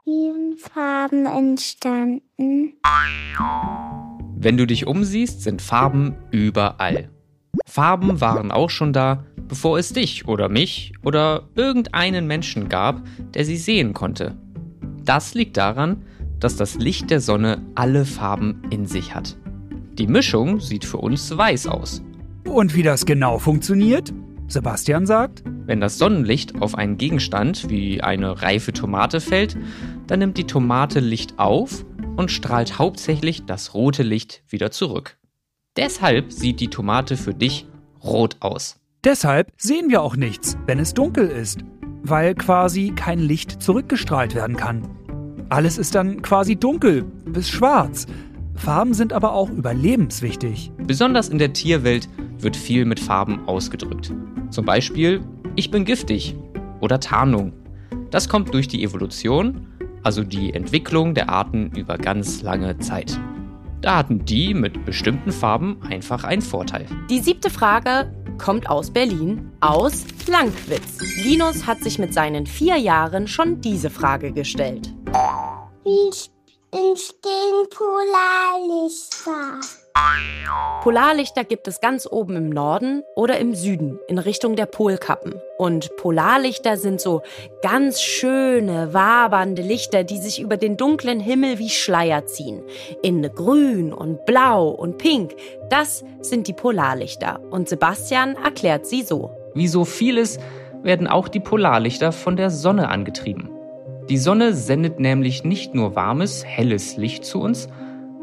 Wie 0.08 0.56
Farben 0.56 1.26
entstanden? 1.26 2.76
Wenn 4.38 4.56
du 4.56 4.66
dich 4.66 4.88
umsiehst, 4.88 5.44
sind 5.44 5.62
Farben 5.62 6.16
überall. 6.32 7.10
Farben 7.66 8.22
waren 8.22 8.50
auch 8.54 8.70
schon 8.70 8.94
da, 8.94 9.26
bevor 9.50 9.78
es 9.78 9.92
dich 9.92 10.26
oder 10.26 10.48
mich 10.48 10.94
oder 11.04 11.50
irgendeinen 11.56 12.26
Menschen 12.26 12.70
gab, 12.70 13.02
der 13.34 13.44
sie 13.44 13.58
sehen 13.58 13.94
konnte. 13.94 14.38
Das 15.04 15.34
liegt 15.34 15.58
daran, 15.58 16.06
dass 16.40 16.56
das 16.56 16.76
Licht 16.76 17.10
der 17.10 17.20
Sonne 17.20 17.62
alle 17.76 18.06
Farben 18.06 18.62
in 18.70 18.86
sich 18.86 19.14
hat. 19.14 19.36
Die 19.98 20.08
Mischung 20.08 20.62
sieht 20.62 20.86
für 20.86 21.00
uns 21.00 21.38
weiß 21.38 21.68
aus. 21.68 22.02
Und 22.46 22.76
wie 22.76 22.84
das 22.84 23.06
genau 23.06 23.40
funktioniert? 23.40 24.14
Sebastian 24.48 25.06
sagt, 25.06 25.44
Wenn 25.66 25.82
das 25.82 25.98
Sonnenlicht 25.98 26.62
auf 26.62 26.75
einen 26.75 26.98
Gegenstand 26.98 27.70
wie 27.70 28.01
eine 28.01 28.42
reife 28.42 28.72
Tomate 28.72 29.20
fällt, 29.20 29.58
dann 30.08 30.20
nimmt 30.20 30.38
die 30.38 30.46
Tomate 30.46 31.01
Licht 31.01 31.38
auf 31.38 31.86
und 32.16 32.32
strahlt 32.32 32.80
hauptsächlich 32.80 33.46
das 33.46 33.74
rote 33.74 34.04
Licht 34.04 34.44
wieder 34.48 34.72
zurück. 34.72 35.18
Deshalb 35.75 36.32
sieht 36.32 36.60
die 36.60 36.70
Tomate 36.70 37.18
für 37.18 37.34
dich 37.34 37.68
rot 38.04 38.38
aus. 38.39 38.80
deshalb 39.04 39.51
sehen 39.58 39.89
wir 39.89 40.01
auch 40.01 40.16
nichts, 40.16 40.58
wenn 40.66 40.80
es 40.80 40.94
dunkel 40.94 41.27
ist, 41.27 41.60
weil 42.04 42.34
quasi 42.36 42.94
kein 42.96 43.20
Licht 43.20 43.62
zurückgestrahlt 43.62 44.34
werden 44.34 44.56
kann. 44.56 44.88
Alles 45.50 45.77
ist 45.77 45.96
dann 45.96 46.22
quasi 46.22 46.56
dunkel 46.56 47.04
bis 47.04 47.50
schwarz. 47.50 48.06
Farben 48.56 48.94
sind 48.94 49.13
aber 49.13 49.34
auch 49.34 49.50
überlebenswichtig. 49.50 50.72
Besonders 50.77 51.30
in 51.30 51.38
der 51.38 51.54
Tierwelt 51.54 52.10
wird 52.39 52.56
viel 52.56 52.86
mit 52.86 53.00
Farben 53.00 53.48
ausgedrückt. 53.48 54.13
Zum 54.50 54.65
Beispiel, 54.65 55.22
ich 55.56 55.72
bin 55.72 55.86
giftig 55.86 56.36
oder 56.79 57.00
Tarnung. 57.00 57.53
Das 58.12 58.29
kommt 58.29 58.53
durch 58.53 58.67
die 58.67 58.84
Evolution, 58.84 59.67
also 60.03 60.24
die 60.24 60.53
Entwicklung 60.53 61.13
der 61.13 61.29
Arten 61.29 61.72
über 61.75 61.98
ganz 61.98 62.41
lange 62.41 62.77
Zeit. 62.79 63.20
Da 63.82 63.98
hatten 63.98 64.25
die 64.25 64.53
mit 64.53 64.86
bestimmten 64.86 65.32
Farben 65.32 65.82
einfach 65.84 66.24
einen 66.24 66.41
Vorteil. 66.41 66.86
Die 67.10 67.20
siebte 67.20 67.50
Frage 67.50 68.12
kommt 68.38 68.70
aus 68.70 68.91
Berlin, 68.91 69.51
aus 69.60 70.06
Lankwitz. 70.27 71.00
Linus 71.24 71.65
hat 71.67 71.84
sich 71.84 72.00
mit 72.00 72.13
seinen 72.13 72.46
vier 72.46 72.77
Jahren 72.77 73.27
schon 73.27 73.62
diese 73.62 73.89
Frage 73.89 74.32
gestellt. 74.32 74.94
Wie 75.84 76.10
entstehen 76.72 77.67
Polarlichter? 77.70 79.60
Polarlichter 80.88 81.44
gibt 81.44 81.68
es 81.68 81.82
ganz 81.82 82.08
oben 82.10 82.38
im 82.38 82.50
Norden 82.50 83.04
oder 83.13 83.39
im 83.39 83.56
Süden 83.56 84.00
in 84.08 84.20
Richtung 84.20 84.56
der 84.56 84.68
Polkappen. 84.68 85.34
Und 85.58 85.98
Polarlichter 85.98 86.77
sind 86.77 87.01
so 87.01 87.24
ganz 87.62 88.01
schöne, 88.01 88.94
wabernde 88.94 89.63
Lichter, 89.63 90.06
die 90.06 90.18
sich 90.18 90.39
über 90.39 90.56
den 90.56 90.77
dunklen 90.77 91.20
Himmel 91.20 91.60
wie 91.60 91.70
Schleier 91.70 92.25
ziehen. 92.25 92.63
In 93.04 93.22
grün 93.24 93.92
und 93.92 94.25
blau 94.25 94.70
und 94.70 94.98
pink. 94.98 95.36
Das 95.70 96.06
sind 96.22 96.48
die 96.48 96.54
Polarlichter. 96.54 97.42
Und 97.51 97.68
Sebastian 97.68 98.36
erklärt 98.36 98.86
sie 98.86 99.01
so. 99.01 99.32
Wie 99.56 99.68
so 99.68 99.84
vieles 99.84 100.39
werden 100.84 101.08
auch 101.08 101.27
die 101.27 101.42
Polarlichter 101.42 102.13
von 102.13 102.38
der 102.38 102.50
Sonne 102.50 102.88
angetrieben. 102.88 103.50
Die 104.10 104.18
Sonne 104.18 104.54
sendet 104.54 105.01
nämlich 105.01 105.44
nicht 105.44 105.75
nur 105.75 105.96
warmes, 105.96 106.46
helles 106.46 106.96
Licht 106.96 107.25
zu 107.25 107.42
uns, 107.42 107.68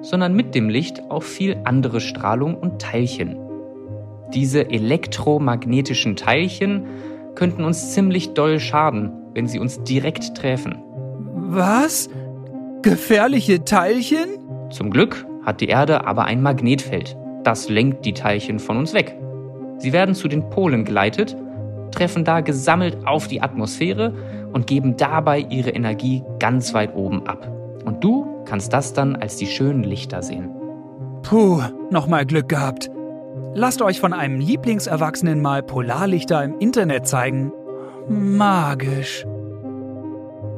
sondern 0.04 0.34
mit 0.34 0.54
dem 0.54 0.68
Licht 0.68 1.10
auch 1.10 1.22
viel 1.22 1.56
andere 1.64 2.00
Strahlung 2.00 2.54
und 2.54 2.80
Teilchen. 2.80 3.36
Diese 4.34 4.70
elektromagnetischen 4.70 6.14
Teilchen 6.14 6.84
könnten 7.34 7.64
uns 7.64 7.92
ziemlich 7.92 8.34
doll 8.34 8.60
schaden, 8.60 9.10
wenn 9.32 9.46
sie 9.48 9.58
uns 9.58 9.82
direkt 9.82 10.36
treffen. 10.36 10.82
Was? 11.34 12.10
Gefährliche 12.82 13.64
Teilchen? 13.64 14.28
Zum 14.70 14.90
Glück 14.90 15.26
hat 15.42 15.62
die 15.62 15.68
Erde 15.68 16.06
aber 16.06 16.24
ein 16.24 16.42
Magnetfeld. 16.42 17.16
Das 17.42 17.68
lenkt 17.70 18.04
die 18.04 18.12
Teilchen 18.12 18.58
von 18.58 18.76
uns 18.76 18.92
weg. 18.92 19.16
Sie 19.78 19.92
werden 19.92 20.14
zu 20.14 20.28
den 20.28 20.50
Polen 20.50 20.84
geleitet, 20.84 21.34
treffen 21.92 22.24
da 22.24 22.40
gesammelt 22.40 23.06
auf 23.06 23.26
die 23.26 23.40
Atmosphäre 23.40 24.14
und 24.52 24.66
geben 24.66 24.96
dabei 24.96 25.38
ihre 25.38 25.70
Energie 25.70 26.22
ganz 26.38 26.74
weit 26.74 26.94
oben 26.94 27.26
ab. 27.26 27.50
Und 27.84 28.04
du 28.04 28.33
kannst 28.44 28.72
das 28.72 28.92
dann 28.92 29.16
als 29.16 29.36
die 29.36 29.46
schönen 29.46 29.82
Lichter 29.82 30.22
sehen. 30.22 30.50
Puh, 31.22 31.62
nochmal 31.90 32.26
Glück 32.26 32.48
gehabt. 32.48 32.90
Lasst 33.54 33.82
euch 33.82 34.00
von 34.00 34.12
einem 34.12 34.40
Lieblingserwachsenen 34.40 35.40
mal 35.40 35.62
Polarlichter 35.62 36.42
im 36.42 36.58
Internet 36.58 37.06
zeigen. 37.06 37.52
Magisch. 38.08 39.24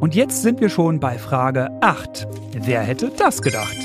Und 0.01 0.15
jetzt 0.15 0.43
sind 0.43 0.61
wir 0.61 0.69
schon 0.69 1.01
bei 1.01 1.19
Frage 1.19 1.71
8. 1.81 2.27
Wer 2.53 2.81
hätte 2.83 3.11
das 3.17 3.43
gedacht? 3.43 3.77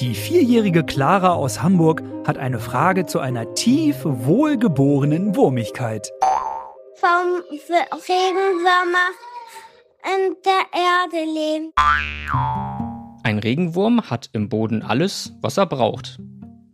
Die 0.00 0.14
vierjährige 0.14 0.84
Clara 0.84 1.32
aus 1.32 1.62
Hamburg 1.62 2.02
hat 2.26 2.36
eine 2.36 2.58
Frage 2.58 3.06
zu 3.06 3.20
einer 3.20 3.54
tief 3.54 3.96
wohlgeborenen 4.02 5.36
Wurmigkeit. 5.36 6.10
Vom 6.96 7.42
Regenwürmer 7.50 9.08
in 10.04 10.36
der 10.44 10.62
Erde 10.72 11.24
leben. 11.24 11.72
Ein 13.26 13.40
Regenwurm 13.40 14.02
hat 14.02 14.30
im 14.34 14.48
Boden 14.48 14.82
alles, 14.82 15.34
was 15.40 15.56
er 15.56 15.66
braucht. 15.66 16.20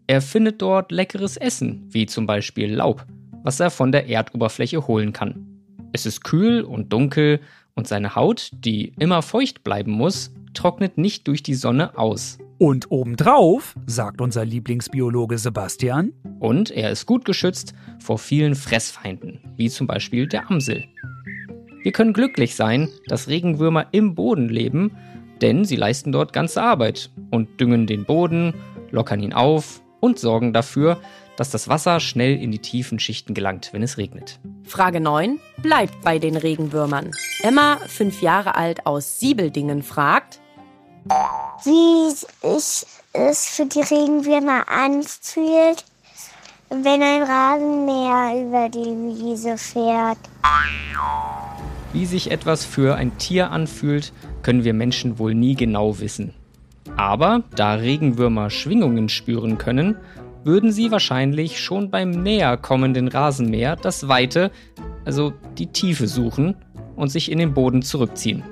Er 0.06 0.20
findet 0.20 0.60
dort 0.60 0.92
leckeres 0.92 1.38
Essen, 1.38 1.86
wie 1.88 2.04
zum 2.04 2.26
Beispiel 2.26 2.74
Laub, 2.74 3.06
was 3.42 3.58
er 3.58 3.70
von 3.70 3.90
der 3.90 4.06
Erdoberfläche 4.10 4.86
holen 4.86 5.14
kann. 5.14 5.46
Es 5.94 6.04
ist 6.04 6.24
kühl 6.24 6.60
und 6.60 6.92
dunkel 6.92 7.40
und 7.74 7.88
seine 7.88 8.16
Haut, 8.16 8.50
die 8.52 8.92
immer 8.98 9.22
feucht 9.22 9.64
bleiben 9.64 9.92
muss, 9.92 10.34
trocknet 10.52 10.98
nicht 10.98 11.26
durch 11.26 11.42
die 11.42 11.54
Sonne 11.54 11.96
aus. 11.96 12.36
Und 12.58 12.90
obendrauf, 12.90 13.74
sagt 13.86 14.20
unser 14.20 14.44
Lieblingsbiologe 14.44 15.38
Sebastian, 15.38 16.12
Und 16.38 16.70
er 16.70 16.90
ist 16.90 17.06
gut 17.06 17.24
geschützt 17.24 17.72
vor 17.98 18.18
vielen 18.18 18.56
Fressfeinden, 18.56 19.40
wie 19.56 19.70
zum 19.70 19.86
Beispiel 19.86 20.26
der 20.26 20.50
Amsel. 20.50 20.84
Wir 21.82 21.92
können 21.92 22.12
glücklich 22.12 22.54
sein, 22.54 22.90
dass 23.06 23.28
Regenwürmer 23.28 23.86
im 23.92 24.14
Boden 24.14 24.50
leben, 24.50 24.92
denn 25.42 25.64
sie 25.64 25.76
leisten 25.76 26.12
dort 26.12 26.32
ganze 26.32 26.62
Arbeit 26.62 27.10
und 27.30 27.60
düngen 27.60 27.86
den 27.86 28.04
Boden, 28.04 28.54
lockern 28.90 29.20
ihn 29.20 29.32
auf 29.32 29.82
und 30.00 30.18
sorgen 30.18 30.52
dafür, 30.52 31.00
dass 31.36 31.50
das 31.50 31.68
Wasser 31.68 31.98
schnell 32.00 32.40
in 32.40 32.50
die 32.50 32.58
tiefen 32.58 32.98
Schichten 32.98 33.34
gelangt, 33.34 33.70
wenn 33.72 33.82
es 33.82 33.98
regnet. 33.98 34.38
Frage 34.64 35.00
9 35.00 35.40
bleibt 35.58 36.02
bei 36.02 36.18
den 36.18 36.36
Regenwürmern. 36.36 37.10
Emma, 37.42 37.78
fünf 37.86 38.22
Jahre 38.22 38.54
alt 38.54 38.86
aus 38.86 39.18
Siebeldingen, 39.18 39.82
fragt, 39.82 40.40
Wie 41.64 42.10
sich 42.10 42.86
es 43.12 43.48
für 43.48 43.66
die 43.66 43.80
Regenwürmer 43.80 44.68
anfühlt, 44.68 45.84
wenn 46.70 47.02
ein 47.02 47.22
Rasenmäher 47.22 48.46
über 48.46 48.68
die 48.68 48.78
Wiese 48.78 49.56
fährt. 49.58 50.18
Wie 51.92 52.06
sich 52.06 52.30
etwas 52.30 52.64
für 52.64 52.94
ein 52.96 53.18
Tier 53.18 53.50
anfühlt, 53.50 54.12
können 54.42 54.64
wir 54.64 54.72
Menschen 54.72 55.18
wohl 55.18 55.34
nie 55.34 55.54
genau 55.54 56.00
wissen. 56.00 56.32
Aber 56.96 57.42
da 57.54 57.74
Regenwürmer 57.74 58.50
Schwingungen 58.50 59.08
spüren 59.08 59.58
können, 59.58 59.96
würden 60.44 60.72
sie 60.72 60.90
wahrscheinlich 60.90 61.60
schon 61.60 61.90
beim 61.90 62.10
näher 62.10 62.56
kommenden 62.56 63.08
Rasenmäher 63.08 63.76
das 63.76 64.08
Weite, 64.08 64.50
also 65.04 65.32
die 65.58 65.66
Tiefe 65.66 66.08
suchen 66.08 66.56
und 66.96 67.10
sich 67.10 67.30
in 67.30 67.38
den 67.38 67.54
Boden 67.54 67.82
zurückziehen. 67.82 68.42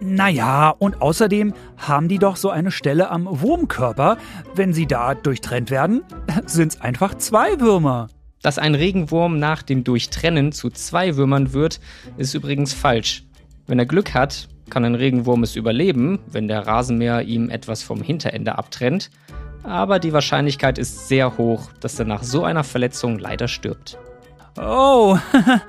Naja, 0.00 0.70
und 0.70 1.02
außerdem 1.02 1.52
haben 1.76 2.08
die 2.08 2.18
doch 2.18 2.36
so 2.36 2.48
eine 2.48 2.70
Stelle 2.70 3.10
am 3.10 3.28
Wurmkörper. 3.28 4.16
Wenn 4.54 4.72
sie 4.72 4.86
da 4.86 5.14
durchtrennt 5.14 5.70
werden, 5.70 6.02
sind's 6.46 6.80
einfach 6.80 7.14
zwei 7.18 7.60
Würmer. 7.60 8.08
Dass 8.42 8.58
ein 8.58 8.74
Regenwurm 8.74 9.38
nach 9.38 9.62
dem 9.62 9.84
Durchtrennen 9.84 10.52
zu 10.52 10.70
zwei 10.70 11.16
Würmern 11.16 11.52
wird, 11.52 11.78
ist 12.16 12.34
übrigens 12.34 12.72
falsch. 12.72 13.24
Wenn 13.66 13.78
er 13.78 13.84
Glück 13.84 14.14
hat, 14.14 14.48
kann 14.70 14.84
ein 14.84 14.94
Regenwurm 14.94 15.42
es 15.42 15.56
überleben, 15.56 16.20
wenn 16.30 16.48
der 16.48 16.66
Rasenmäher 16.66 17.22
ihm 17.22 17.50
etwas 17.50 17.82
vom 17.82 18.02
Hinterende 18.02 18.56
abtrennt. 18.56 19.10
Aber 19.62 19.98
die 19.98 20.14
Wahrscheinlichkeit 20.14 20.78
ist 20.78 21.08
sehr 21.08 21.36
hoch, 21.36 21.70
dass 21.80 21.98
er 21.98 22.06
nach 22.06 22.22
so 22.22 22.44
einer 22.44 22.64
Verletzung 22.64 23.18
leider 23.18 23.46
stirbt. 23.46 23.98
Oh, 24.58 25.18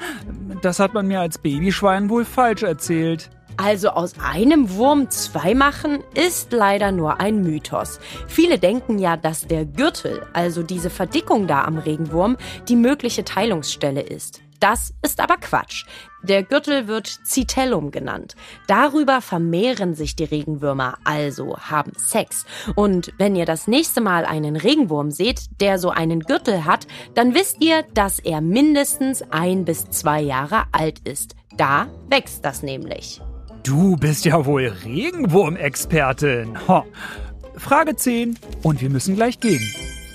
das 0.61 0.79
hat 0.79 0.93
man 0.93 1.07
mir 1.07 1.19
als 1.19 1.37
Babyschwein 1.39 2.09
wohl 2.09 2.23
falsch 2.23 2.63
erzählt. 2.63 3.29
Also 3.57 3.89
aus 3.89 4.13
einem 4.19 4.75
Wurm 4.75 5.09
zwei 5.09 5.53
machen, 5.53 6.03
ist 6.13 6.51
leider 6.51 6.91
nur 6.91 7.19
ein 7.19 7.41
Mythos. 7.41 7.99
Viele 8.27 8.59
denken 8.59 8.99
ja, 8.99 9.17
dass 9.17 9.47
der 9.47 9.65
Gürtel, 9.65 10.25
also 10.33 10.63
diese 10.63 10.89
Verdickung 10.89 11.47
da 11.47 11.63
am 11.63 11.77
Regenwurm, 11.77 12.37
die 12.67 12.75
mögliche 12.75 13.23
Teilungsstelle 13.23 14.01
ist. 14.01 14.41
Das 14.61 14.93
ist 15.01 15.19
aber 15.19 15.37
Quatsch. 15.37 15.85
Der 16.21 16.43
Gürtel 16.43 16.87
wird 16.87 17.07
Zitellum 17.07 17.89
genannt. 17.89 18.35
Darüber 18.67 19.19
vermehren 19.19 19.95
sich 19.95 20.15
die 20.15 20.23
Regenwürmer, 20.23 20.99
also 21.03 21.57
haben 21.57 21.93
Sex. 21.97 22.45
Und 22.75 23.11
wenn 23.17 23.35
ihr 23.35 23.45
das 23.45 23.67
nächste 23.67 24.01
Mal 24.01 24.23
einen 24.23 24.55
Regenwurm 24.55 25.09
seht, 25.09 25.59
der 25.59 25.79
so 25.79 25.89
einen 25.89 26.19
Gürtel 26.19 26.65
hat, 26.65 26.85
dann 27.15 27.33
wisst 27.33 27.63
ihr, 27.63 27.83
dass 27.95 28.19
er 28.19 28.39
mindestens 28.39 29.23
ein 29.31 29.65
bis 29.65 29.89
zwei 29.89 30.21
Jahre 30.21 30.65
alt 30.71 30.99
ist. 31.07 31.35
Da 31.57 31.87
wächst 32.07 32.45
das 32.45 32.61
nämlich. 32.61 33.19
Du 33.63 33.95
bist 33.95 34.25
ja 34.25 34.45
wohl 34.45 34.73
Regenwurmexpertin. 34.83 36.57
Frage 37.57 37.95
10 37.95 38.37
und 38.63 38.81
wir 38.81 38.89
müssen 38.89 39.15
gleich 39.15 39.39
gehen. 39.39 39.61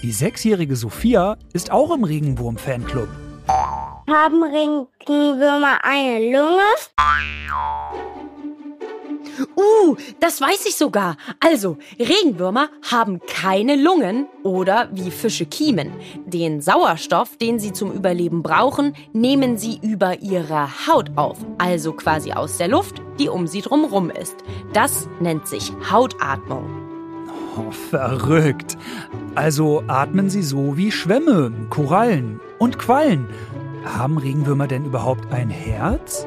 Die 0.02 0.10
sechsjährige 0.10 0.74
Sophia 0.74 1.36
ist 1.52 1.70
auch 1.70 1.94
im 1.94 2.04
Regenwurm-Fanclub. 2.04 3.08
Haben 3.48 4.42
Regenwürmer 4.42 5.78
eine 5.84 6.32
Lunge? 6.32 6.62
Uh, 9.56 9.96
das 10.20 10.40
weiß 10.40 10.66
ich 10.66 10.76
sogar. 10.76 11.16
Also, 11.40 11.78
Regenwürmer 11.98 12.68
haben 12.90 13.20
keine 13.26 13.76
Lungen 13.76 14.26
oder 14.42 14.88
wie 14.92 15.10
Fische 15.10 15.46
Kiemen. 15.46 15.92
Den 16.26 16.60
Sauerstoff, 16.60 17.36
den 17.36 17.58
sie 17.58 17.72
zum 17.72 17.92
Überleben 17.92 18.42
brauchen, 18.42 18.94
nehmen 19.12 19.56
sie 19.56 19.78
über 19.82 20.20
ihre 20.20 20.68
Haut 20.86 21.10
auf. 21.16 21.38
Also 21.58 21.92
quasi 21.92 22.32
aus 22.32 22.58
der 22.58 22.68
Luft, 22.68 23.02
die 23.18 23.28
um 23.28 23.46
sie 23.46 23.60
drumrum 23.60 24.10
ist. 24.10 24.36
Das 24.72 25.08
nennt 25.20 25.46
sich 25.46 25.72
Hautatmung. 25.90 26.64
Oh, 27.56 27.70
verrückt. 27.70 28.76
Also 29.34 29.82
atmen 29.86 30.28
sie 30.28 30.42
so 30.42 30.76
wie 30.76 30.92
Schwämme, 30.92 31.52
Korallen 31.70 32.40
und 32.58 32.78
Quallen. 32.78 33.26
Haben 33.84 34.18
Regenwürmer 34.18 34.66
denn 34.66 34.84
überhaupt 34.84 35.32
ein 35.32 35.48
Herz? 35.48 36.26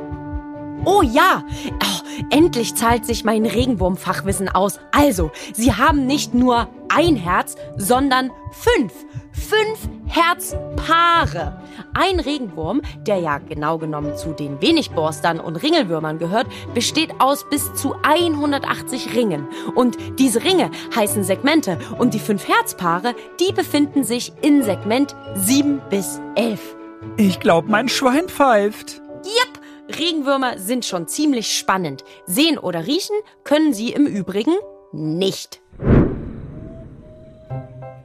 Oh 0.86 1.02
ja, 1.02 1.44
oh, 1.84 2.26
endlich 2.30 2.76
zahlt 2.76 3.06
sich 3.06 3.24
mein 3.24 3.46
Regenwurmfachwissen 3.46 4.50
aus. 4.50 4.80
Also, 4.92 5.32
sie 5.54 5.74
haben 5.74 6.06
nicht 6.06 6.34
nur 6.34 6.68
ein 6.90 7.16
Herz, 7.16 7.56
sondern 7.78 8.32
fünf. 8.52 8.94
Fünf 9.32 9.88
Herzpaare. 10.08 11.62
Ein 11.94 12.20
Regenwurm, 12.20 12.82
der 13.08 13.18
ja 13.18 13.38
genau 13.38 13.78
genommen 13.78 14.18
zu 14.18 14.34
den 14.34 14.62
Wenigborstern 14.62 15.40
und 15.40 15.56
Ringelwürmern 15.58 16.18
gehört, 16.18 16.48
besteht 16.74 17.12
aus 17.20 17.48
bis 17.50 17.74
zu 17.74 17.96
180 18.04 19.16
Ringen. 19.16 19.48
Und 19.76 19.98
diese 20.20 20.44
Ringe 20.44 20.72
heißen 20.96 21.24
Segmente 21.24 21.78
und 21.98 22.14
die 22.14 22.20
fünf 22.20 22.48
Herzpaare, 22.48 23.16
die 23.40 23.54
befinden 23.54 24.04
sich 24.04 24.34
in 24.42 24.64
Segment 24.64 25.16
7 25.36 25.82
bis 25.90 26.20
11. 26.36 26.76
Ich 27.18 27.40
glaube, 27.40 27.70
mein 27.70 27.88
Schwein 27.88 28.28
pfeift. 28.28 29.02
Yep, 29.26 29.59
Regenwürmer 29.98 30.60
sind 30.60 30.86
schon 30.86 31.08
ziemlich 31.08 31.58
spannend. 31.58 32.04
Sehen 32.26 32.58
oder 32.60 32.86
riechen 32.86 33.16
können 33.44 33.74
sie 33.74 33.92
im 33.92 34.06
Übrigen 34.06 34.54
nicht. 34.92 35.62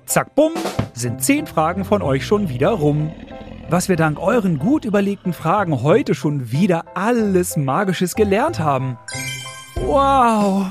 Zack, 0.06 0.34
bumm, 0.34 0.52
sind 0.94 1.22
zehn 1.22 1.46
Fragen 1.46 1.84
von 1.84 2.02
euch 2.02 2.26
schon 2.26 2.48
wieder 2.48 2.70
rum. 2.70 3.12
Was 3.68 3.88
wir 3.88 3.96
dank 3.96 4.18
euren 4.18 4.58
gut 4.58 4.84
überlegten 4.84 5.32
Fragen 5.32 5.82
heute 5.82 6.14
schon 6.14 6.52
wieder 6.52 6.84
alles 6.94 7.56
Magisches 7.56 8.14
gelernt 8.14 8.58
haben. 8.58 8.98
Wow! 9.76 10.66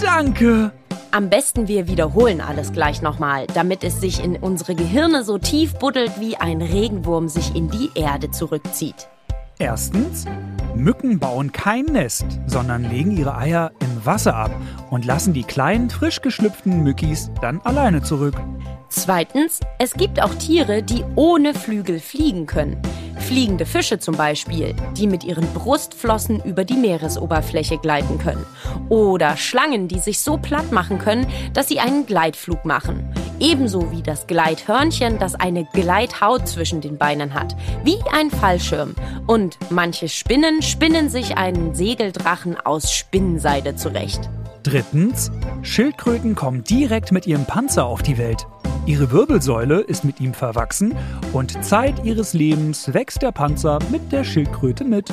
Danke! 0.00 0.72
Am 1.10 1.30
besten 1.30 1.66
wir 1.66 1.88
wiederholen 1.88 2.42
alles 2.42 2.72
gleich 2.72 3.00
nochmal, 3.00 3.46
damit 3.54 3.84
es 3.84 4.00
sich 4.00 4.22
in 4.22 4.36
unsere 4.36 4.74
Gehirne 4.74 5.24
so 5.24 5.38
tief 5.38 5.74
buddelt, 5.78 6.20
wie 6.20 6.36
ein 6.36 6.60
Regenwurm 6.60 7.28
sich 7.28 7.54
in 7.54 7.70
die 7.70 7.88
Erde 7.94 8.30
zurückzieht. 8.30 9.08
Erstens, 9.58 10.26
Mücken 10.74 11.18
bauen 11.18 11.50
kein 11.50 11.86
Nest, 11.86 12.26
sondern 12.46 12.84
legen 12.84 13.16
ihre 13.16 13.38
Eier 13.38 13.72
im 13.80 14.04
Wasser 14.04 14.36
ab 14.36 14.50
und 14.90 15.06
lassen 15.06 15.32
die 15.32 15.44
kleinen, 15.44 15.88
frisch 15.88 16.20
geschlüpften 16.20 16.82
Mückis 16.82 17.30
dann 17.40 17.62
alleine 17.62 18.02
zurück. 18.02 18.34
Zweitens, 18.90 19.60
es 19.78 19.94
gibt 19.94 20.22
auch 20.22 20.34
Tiere, 20.34 20.82
die 20.82 21.02
ohne 21.14 21.54
Flügel 21.54 22.00
fliegen 22.00 22.44
können. 22.44 22.76
Fliegende 23.26 23.66
Fische 23.66 23.98
zum 23.98 24.16
Beispiel, 24.16 24.72
die 24.96 25.08
mit 25.08 25.24
ihren 25.24 25.46
Brustflossen 25.52 26.40
über 26.44 26.64
die 26.64 26.76
Meeresoberfläche 26.76 27.76
gleiten 27.76 28.18
können. 28.18 28.46
Oder 28.88 29.36
Schlangen, 29.36 29.88
die 29.88 29.98
sich 29.98 30.20
so 30.20 30.36
platt 30.36 30.70
machen 30.70 31.00
können, 31.00 31.26
dass 31.52 31.66
sie 31.66 31.80
einen 31.80 32.06
Gleitflug 32.06 32.64
machen. 32.64 33.12
Ebenso 33.40 33.90
wie 33.90 34.00
das 34.00 34.28
Gleithörnchen, 34.28 35.18
das 35.18 35.34
eine 35.34 35.64
Gleithaut 35.64 36.46
zwischen 36.46 36.80
den 36.80 36.98
Beinen 36.98 37.34
hat. 37.34 37.56
Wie 37.82 37.98
ein 38.12 38.30
Fallschirm. 38.30 38.94
Und 39.26 39.58
manche 39.70 40.08
Spinnen 40.08 40.62
spinnen 40.62 41.10
sich 41.10 41.36
einen 41.36 41.74
Segeldrachen 41.74 42.56
aus 42.60 42.92
Spinnenseide 42.92 43.74
zurecht. 43.74 44.20
Drittens, 44.62 45.32
Schildkröten 45.62 46.36
kommen 46.36 46.62
direkt 46.62 47.10
mit 47.10 47.26
ihrem 47.26 47.44
Panzer 47.44 47.86
auf 47.86 48.02
die 48.02 48.18
Welt. 48.18 48.46
Ihre 48.86 49.10
Wirbelsäule 49.10 49.80
ist 49.80 50.04
mit 50.04 50.20
ihm 50.20 50.32
verwachsen 50.32 50.94
und 51.32 51.64
Zeit 51.64 52.04
ihres 52.04 52.34
Lebens 52.34 52.94
wächst 52.94 53.20
der 53.20 53.32
Panzer 53.32 53.80
mit 53.90 54.12
der 54.12 54.22
Schildkröte 54.22 54.84
mit. 54.84 55.12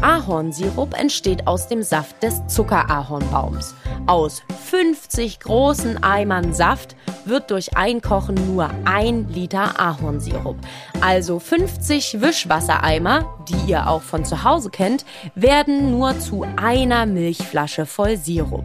Ahornsirup 0.00 0.96
entsteht 0.96 1.48
aus 1.48 1.66
dem 1.66 1.82
Saft 1.82 2.22
des 2.22 2.46
Zuckerahornbaums. 2.46 3.74
Aus 4.06 4.42
50 4.70 5.40
großen 5.40 6.02
Eimern 6.04 6.54
Saft 6.54 6.94
wird 7.24 7.50
durch 7.50 7.76
Einkochen 7.76 8.36
nur 8.54 8.70
ein 8.84 9.28
Liter 9.28 9.78
Ahornsirup. 9.80 10.56
Also 11.00 11.40
50 11.40 12.20
Wischwassereimer, 12.20 13.44
die 13.48 13.72
ihr 13.72 13.88
auch 13.88 14.02
von 14.02 14.24
zu 14.24 14.44
Hause 14.44 14.70
kennt, 14.70 15.04
werden 15.34 15.90
nur 15.90 16.16
zu 16.20 16.46
einer 16.56 17.06
Milchflasche 17.06 17.86
voll 17.86 18.16
Sirup. 18.16 18.64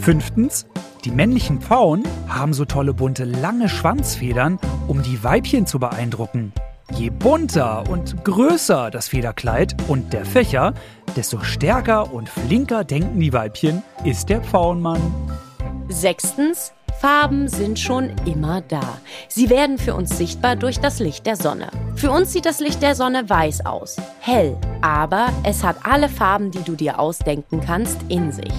Fünftens, 0.00 0.66
die 1.08 1.14
männlichen 1.14 1.62
Pfauen 1.62 2.02
haben 2.28 2.52
so 2.52 2.66
tolle 2.66 2.92
bunte 2.92 3.24
lange 3.24 3.70
Schwanzfedern, 3.70 4.58
um 4.88 5.02
die 5.02 5.24
Weibchen 5.24 5.64
zu 5.64 5.78
beeindrucken. 5.78 6.52
Je 6.92 7.08
bunter 7.08 7.88
und 7.88 8.22
größer 8.26 8.90
das 8.90 9.08
Federkleid 9.08 9.74
und 9.88 10.12
der 10.12 10.26
Fächer, 10.26 10.74
desto 11.16 11.40
stärker 11.40 12.12
und 12.12 12.28
flinker 12.28 12.84
denken 12.84 13.20
die 13.20 13.32
Weibchen, 13.32 13.82
ist 14.04 14.28
der 14.28 14.42
Pfauenmann. 14.42 15.00
Sechstens, 15.88 16.74
Farben 17.00 17.46
sind 17.46 17.78
schon 17.78 18.10
immer 18.26 18.60
da. 18.60 18.98
Sie 19.28 19.50
werden 19.50 19.78
für 19.78 19.94
uns 19.94 20.18
sichtbar 20.18 20.56
durch 20.56 20.80
das 20.80 20.98
Licht 20.98 21.26
der 21.26 21.36
Sonne. 21.36 21.68
Für 21.94 22.10
uns 22.10 22.32
sieht 22.32 22.44
das 22.44 22.58
Licht 22.58 22.82
der 22.82 22.96
Sonne 22.96 23.30
weiß 23.30 23.66
aus, 23.66 23.96
hell, 24.18 24.56
aber 24.82 25.28
es 25.44 25.62
hat 25.62 25.76
alle 25.84 26.08
Farben, 26.08 26.50
die 26.50 26.62
du 26.62 26.74
dir 26.74 26.98
ausdenken 26.98 27.60
kannst, 27.60 27.98
in 28.08 28.32
sich. 28.32 28.52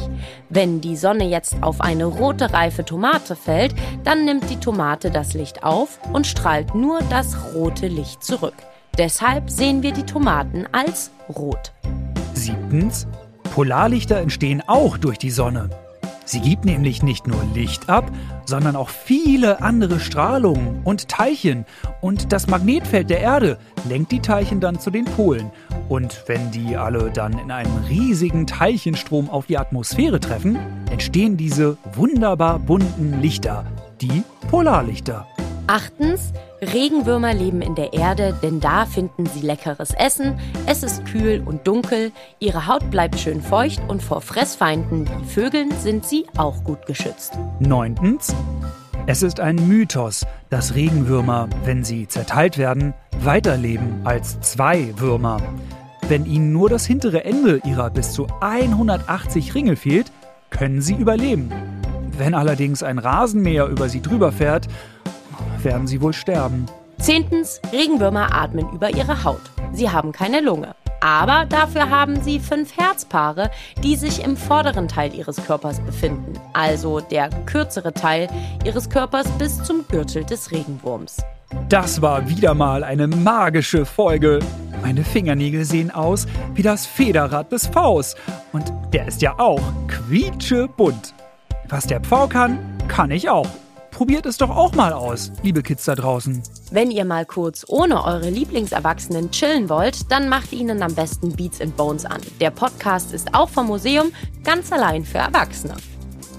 Wenn 0.47 0.80
die 0.80 0.95
Sonne 0.95 1.25
jetzt 1.25 1.62
auf 1.62 1.82
eine 1.82 2.06
rote 2.06 2.54
reife 2.54 2.86
Tomate 2.86 3.36
fällt, 3.36 3.75
dann 4.06 4.23
nimmt 4.23 4.49
die 4.49 4.60
Tomate 4.60 5.12
das 5.12 5.34
Licht 5.34 5.63
auf 5.63 5.99
und 6.13 6.25
strahlt 6.25 6.73
nur 6.73 6.99
das 7.10 7.36
rote 7.54 7.88
Licht 7.88 8.23
zurück. 8.23 8.56
Deshalb 8.97 9.49
sehen 9.49 9.84
wir 9.84 9.91
die 9.91 10.06
Tomaten 10.06 10.65
als 10.71 11.12
rot. 11.28 11.73
Siebtens, 12.36 13.06
Polarlichter 13.54 14.17
entstehen 14.17 14.63
auch 14.65 14.97
durch 14.97 15.17
die 15.17 15.32
Sonne. 15.32 15.69
Sie 16.30 16.42
gibt 16.42 16.63
nämlich 16.63 17.02
nicht 17.02 17.26
nur 17.26 17.44
Licht 17.56 17.89
ab, 17.89 18.12
sondern 18.46 18.76
auch 18.76 18.89
viele 18.89 19.63
andere 19.63 20.00
Strahlungen 20.00 20.84
und 20.84 21.08
Teilchen. 21.08 21.65
Und 22.02 22.32
das 22.32 22.46
Magnetfeld 22.46 23.10
der 23.10 23.20
Erde 23.20 23.58
lenkt 23.89 24.12
die 24.12 24.20
Teilchen 24.20 24.60
dann 24.60 24.80
zu 24.80 24.92
den 24.92 25.06
Polen. 25.06 25.50
Und 25.88 26.26
wenn 26.28 26.52
die 26.52 26.78
alle 26.78 27.10
dann 27.10 27.39
in 27.39 27.50
einem 27.50 27.76
riesigen 27.89 28.46
Teilchenstrom 28.46 29.28
auf 29.28 29.48
die 29.48 29.58
Atmosphäre 29.58 30.20
treffen, 30.20 30.60
entstehen 30.92 31.36
diese 31.36 31.80
wunderbar 31.96 32.60
bunten 32.60 33.20
Lichter, 33.22 33.65
die 34.00 34.22
Polarlichter. 34.52 35.26
Achtens, 35.65 36.32
Regenwürmer 36.62 37.34
leben 37.34 37.62
in 37.62 37.76
der 37.76 37.93
Erde, 37.93 38.38
denn 38.43 38.60
da 38.60 38.86
finden 38.86 39.26
sie 39.26 39.41
leckeres 39.41 39.91
Essen, 39.91 40.38
es 40.65 40.84
ist 40.84 41.06
kühl 41.06 41.41
und 41.45 41.65
dunkel, 41.65 42.12
ihre 42.39 42.67
Haut 42.67 42.91
bleibt 42.91 43.17
schön 43.17 43.41
feucht 43.41 43.82
und 43.88 44.04
vor 44.04 44.22
Fressfeinden 44.22 45.08
wie 45.08 45.26
Vögeln 45.26 45.72
sind 45.80 46.06
sie 46.06 46.26
auch 46.38 46.63
gut 46.63 46.86
geschützt. 46.86 47.39
Neuntens, 47.60 48.36
es 49.08 49.24
ist 49.24 49.39
ein 49.39 49.56
Mythos, 49.67 50.26
dass 50.50 50.76
Regenwürmer, 50.76 51.48
wenn 51.63 51.84
sie 51.84 52.08
zerteilt 52.08 52.58
werden, 52.58 52.93
weiterleben 53.22 54.02
als 54.04 54.39
zwei 54.41 54.93
Würmer. 54.98 55.41
Wenn 56.10 56.26
ihnen 56.26 56.52
nur 56.52 56.69
das 56.69 56.86
hintere 56.86 57.24
Ende 57.24 57.62
ihrer 57.63 57.89
bis 57.89 58.12
zu 58.12 58.28
180 58.41 59.56
Ringe 59.56 59.76
fehlt, 59.76 60.12
können 60.50 60.82
sie 60.82 60.95
überleben. 60.95 61.52
Wenn 62.17 62.34
allerdings 62.34 62.84
ein 62.84 63.00
Rasenmäher 63.00 63.67
über 63.67 63.88
sie 63.88 64.02
drüber 64.02 64.34
fährt, 64.34 64.67
werden 65.63 65.88
sie 65.88 66.02
wohl 66.02 66.13
sterben. 66.13 66.65
Zehntens, 67.00 67.62
Regenwürmer 67.72 68.34
atmen 68.34 68.69
über 68.74 68.89
ihre 68.89 69.24
Haut. 69.24 69.41
Sie 69.72 69.89
haben 69.89 70.12
keine 70.12 70.41
Lunge. 70.41 70.76
Aber 71.02 71.45
dafür 71.45 71.89
haben 71.89 72.22
sie 72.22 72.39
fünf 72.39 72.76
Herzpaare, 72.78 73.52
die 73.84 73.95
sich 73.95 74.24
im 74.24 74.36
vorderen 74.36 74.88
Teil 74.88 75.13
ihres 75.13 75.38
Körpers 75.45 75.80
befinden, 75.80 76.34
also 76.54 77.00
der 77.00 77.30
kürzere 77.45 77.93
Teil 77.93 78.28
ihres 78.65 78.89
Körpers 78.89 79.28
bis 79.38 79.63
zum 79.63 79.88
Gürtel 79.88 80.26
des 80.26 80.52
Regenwurms. 80.52 81.17
Das 81.69 82.02
war 82.02 82.28
wieder 82.28 82.54
mal 82.54 82.84
eine 82.84 83.08
magische 83.08 83.86
Folge. 83.86 84.39
Meine 84.82 85.04
Fingernägel 85.04 85.65
sehen 85.65 85.89
aus 85.89 86.28
wie 86.54 86.62
das 86.62 86.86
Federrad 86.86 87.52
des 87.52 87.67
Vs. 87.67 88.15
Und 88.52 88.72
der 88.93 89.08
ist 89.08 89.22
ja 89.22 89.39
auch 89.39 89.62
quietschebunt. 89.88 91.13
Was 91.69 91.88
der 91.88 92.02
Pfau 92.02 92.28
kann, 92.28 92.60
kann 92.88 93.12
ich 93.12 93.30
auch. 93.30 93.48
Probiert 94.00 94.26
es 94.26 94.38
doch 94.38 94.50
auch 94.50 94.76
mal 94.76 94.94
aus, 94.94 95.30
liebe 95.44 95.62
Kids 95.62 95.84
da 95.84 95.94
draußen. 95.94 96.42
Wenn 96.72 96.90
ihr 96.90 97.04
mal 97.04 97.26
kurz 97.26 97.66
ohne 97.68 98.06
eure 98.06 98.30
Lieblingserwachsenen 98.30 99.30
chillen 99.32 99.68
wollt, 99.68 100.10
dann 100.10 100.30
macht 100.30 100.54
ihnen 100.54 100.82
am 100.82 100.96
besten 100.96 101.36
Beats 101.36 101.60
and 101.60 101.76
Bones 101.76 102.06
an. 102.06 102.22
Der 102.40 102.50
Podcast 102.50 103.14
ist 103.14 103.36
auch 103.36 103.50
vom 103.50 103.68
Museum, 103.68 104.14
ganz 104.46 104.72
allein 104.72 105.04
für 105.04 105.18
Erwachsene. 105.18 105.76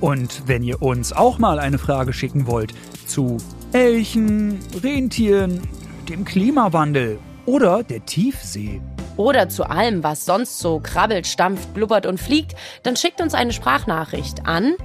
Und 0.01 0.44
wenn 0.46 0.62
ihr 0.62 0.81
uns 0.81 1.12
auch 1.12 1.37
mal 1.38 1.59
eine 1.59 1.77
Frage 1.77 2.14
schicken 2.14 2.46
wollt 2.46 2.73
zu 3.07 3.37
Elchen, 3.73 4.59
Rentieren, 4.83 5.61
dem 6.09 6.25
Klimawandel 6.25 7.18
oder 7.44 7.83
der 7.83 8.07
Tiefsee. 8.07 8.81
Oder 9.18 9.51
zu 9.51 9.64
allem, 9.64 10.03
was 10.03 10.25
sonst 10.25 10.61
so 10.61 10.81
krabbelt, 10.81 11.27
stampft, 11.27 11.75
blubbert 11.75 12.07
und 12.07 12.18
fliegt, 12.18 12.55
dann 12.85 12.96
schickt 12.96 13.20
uns 13.20 13.35
eine 13.35 13.53
Sprachnachricht 13.53 14.46
an 14.46 14.77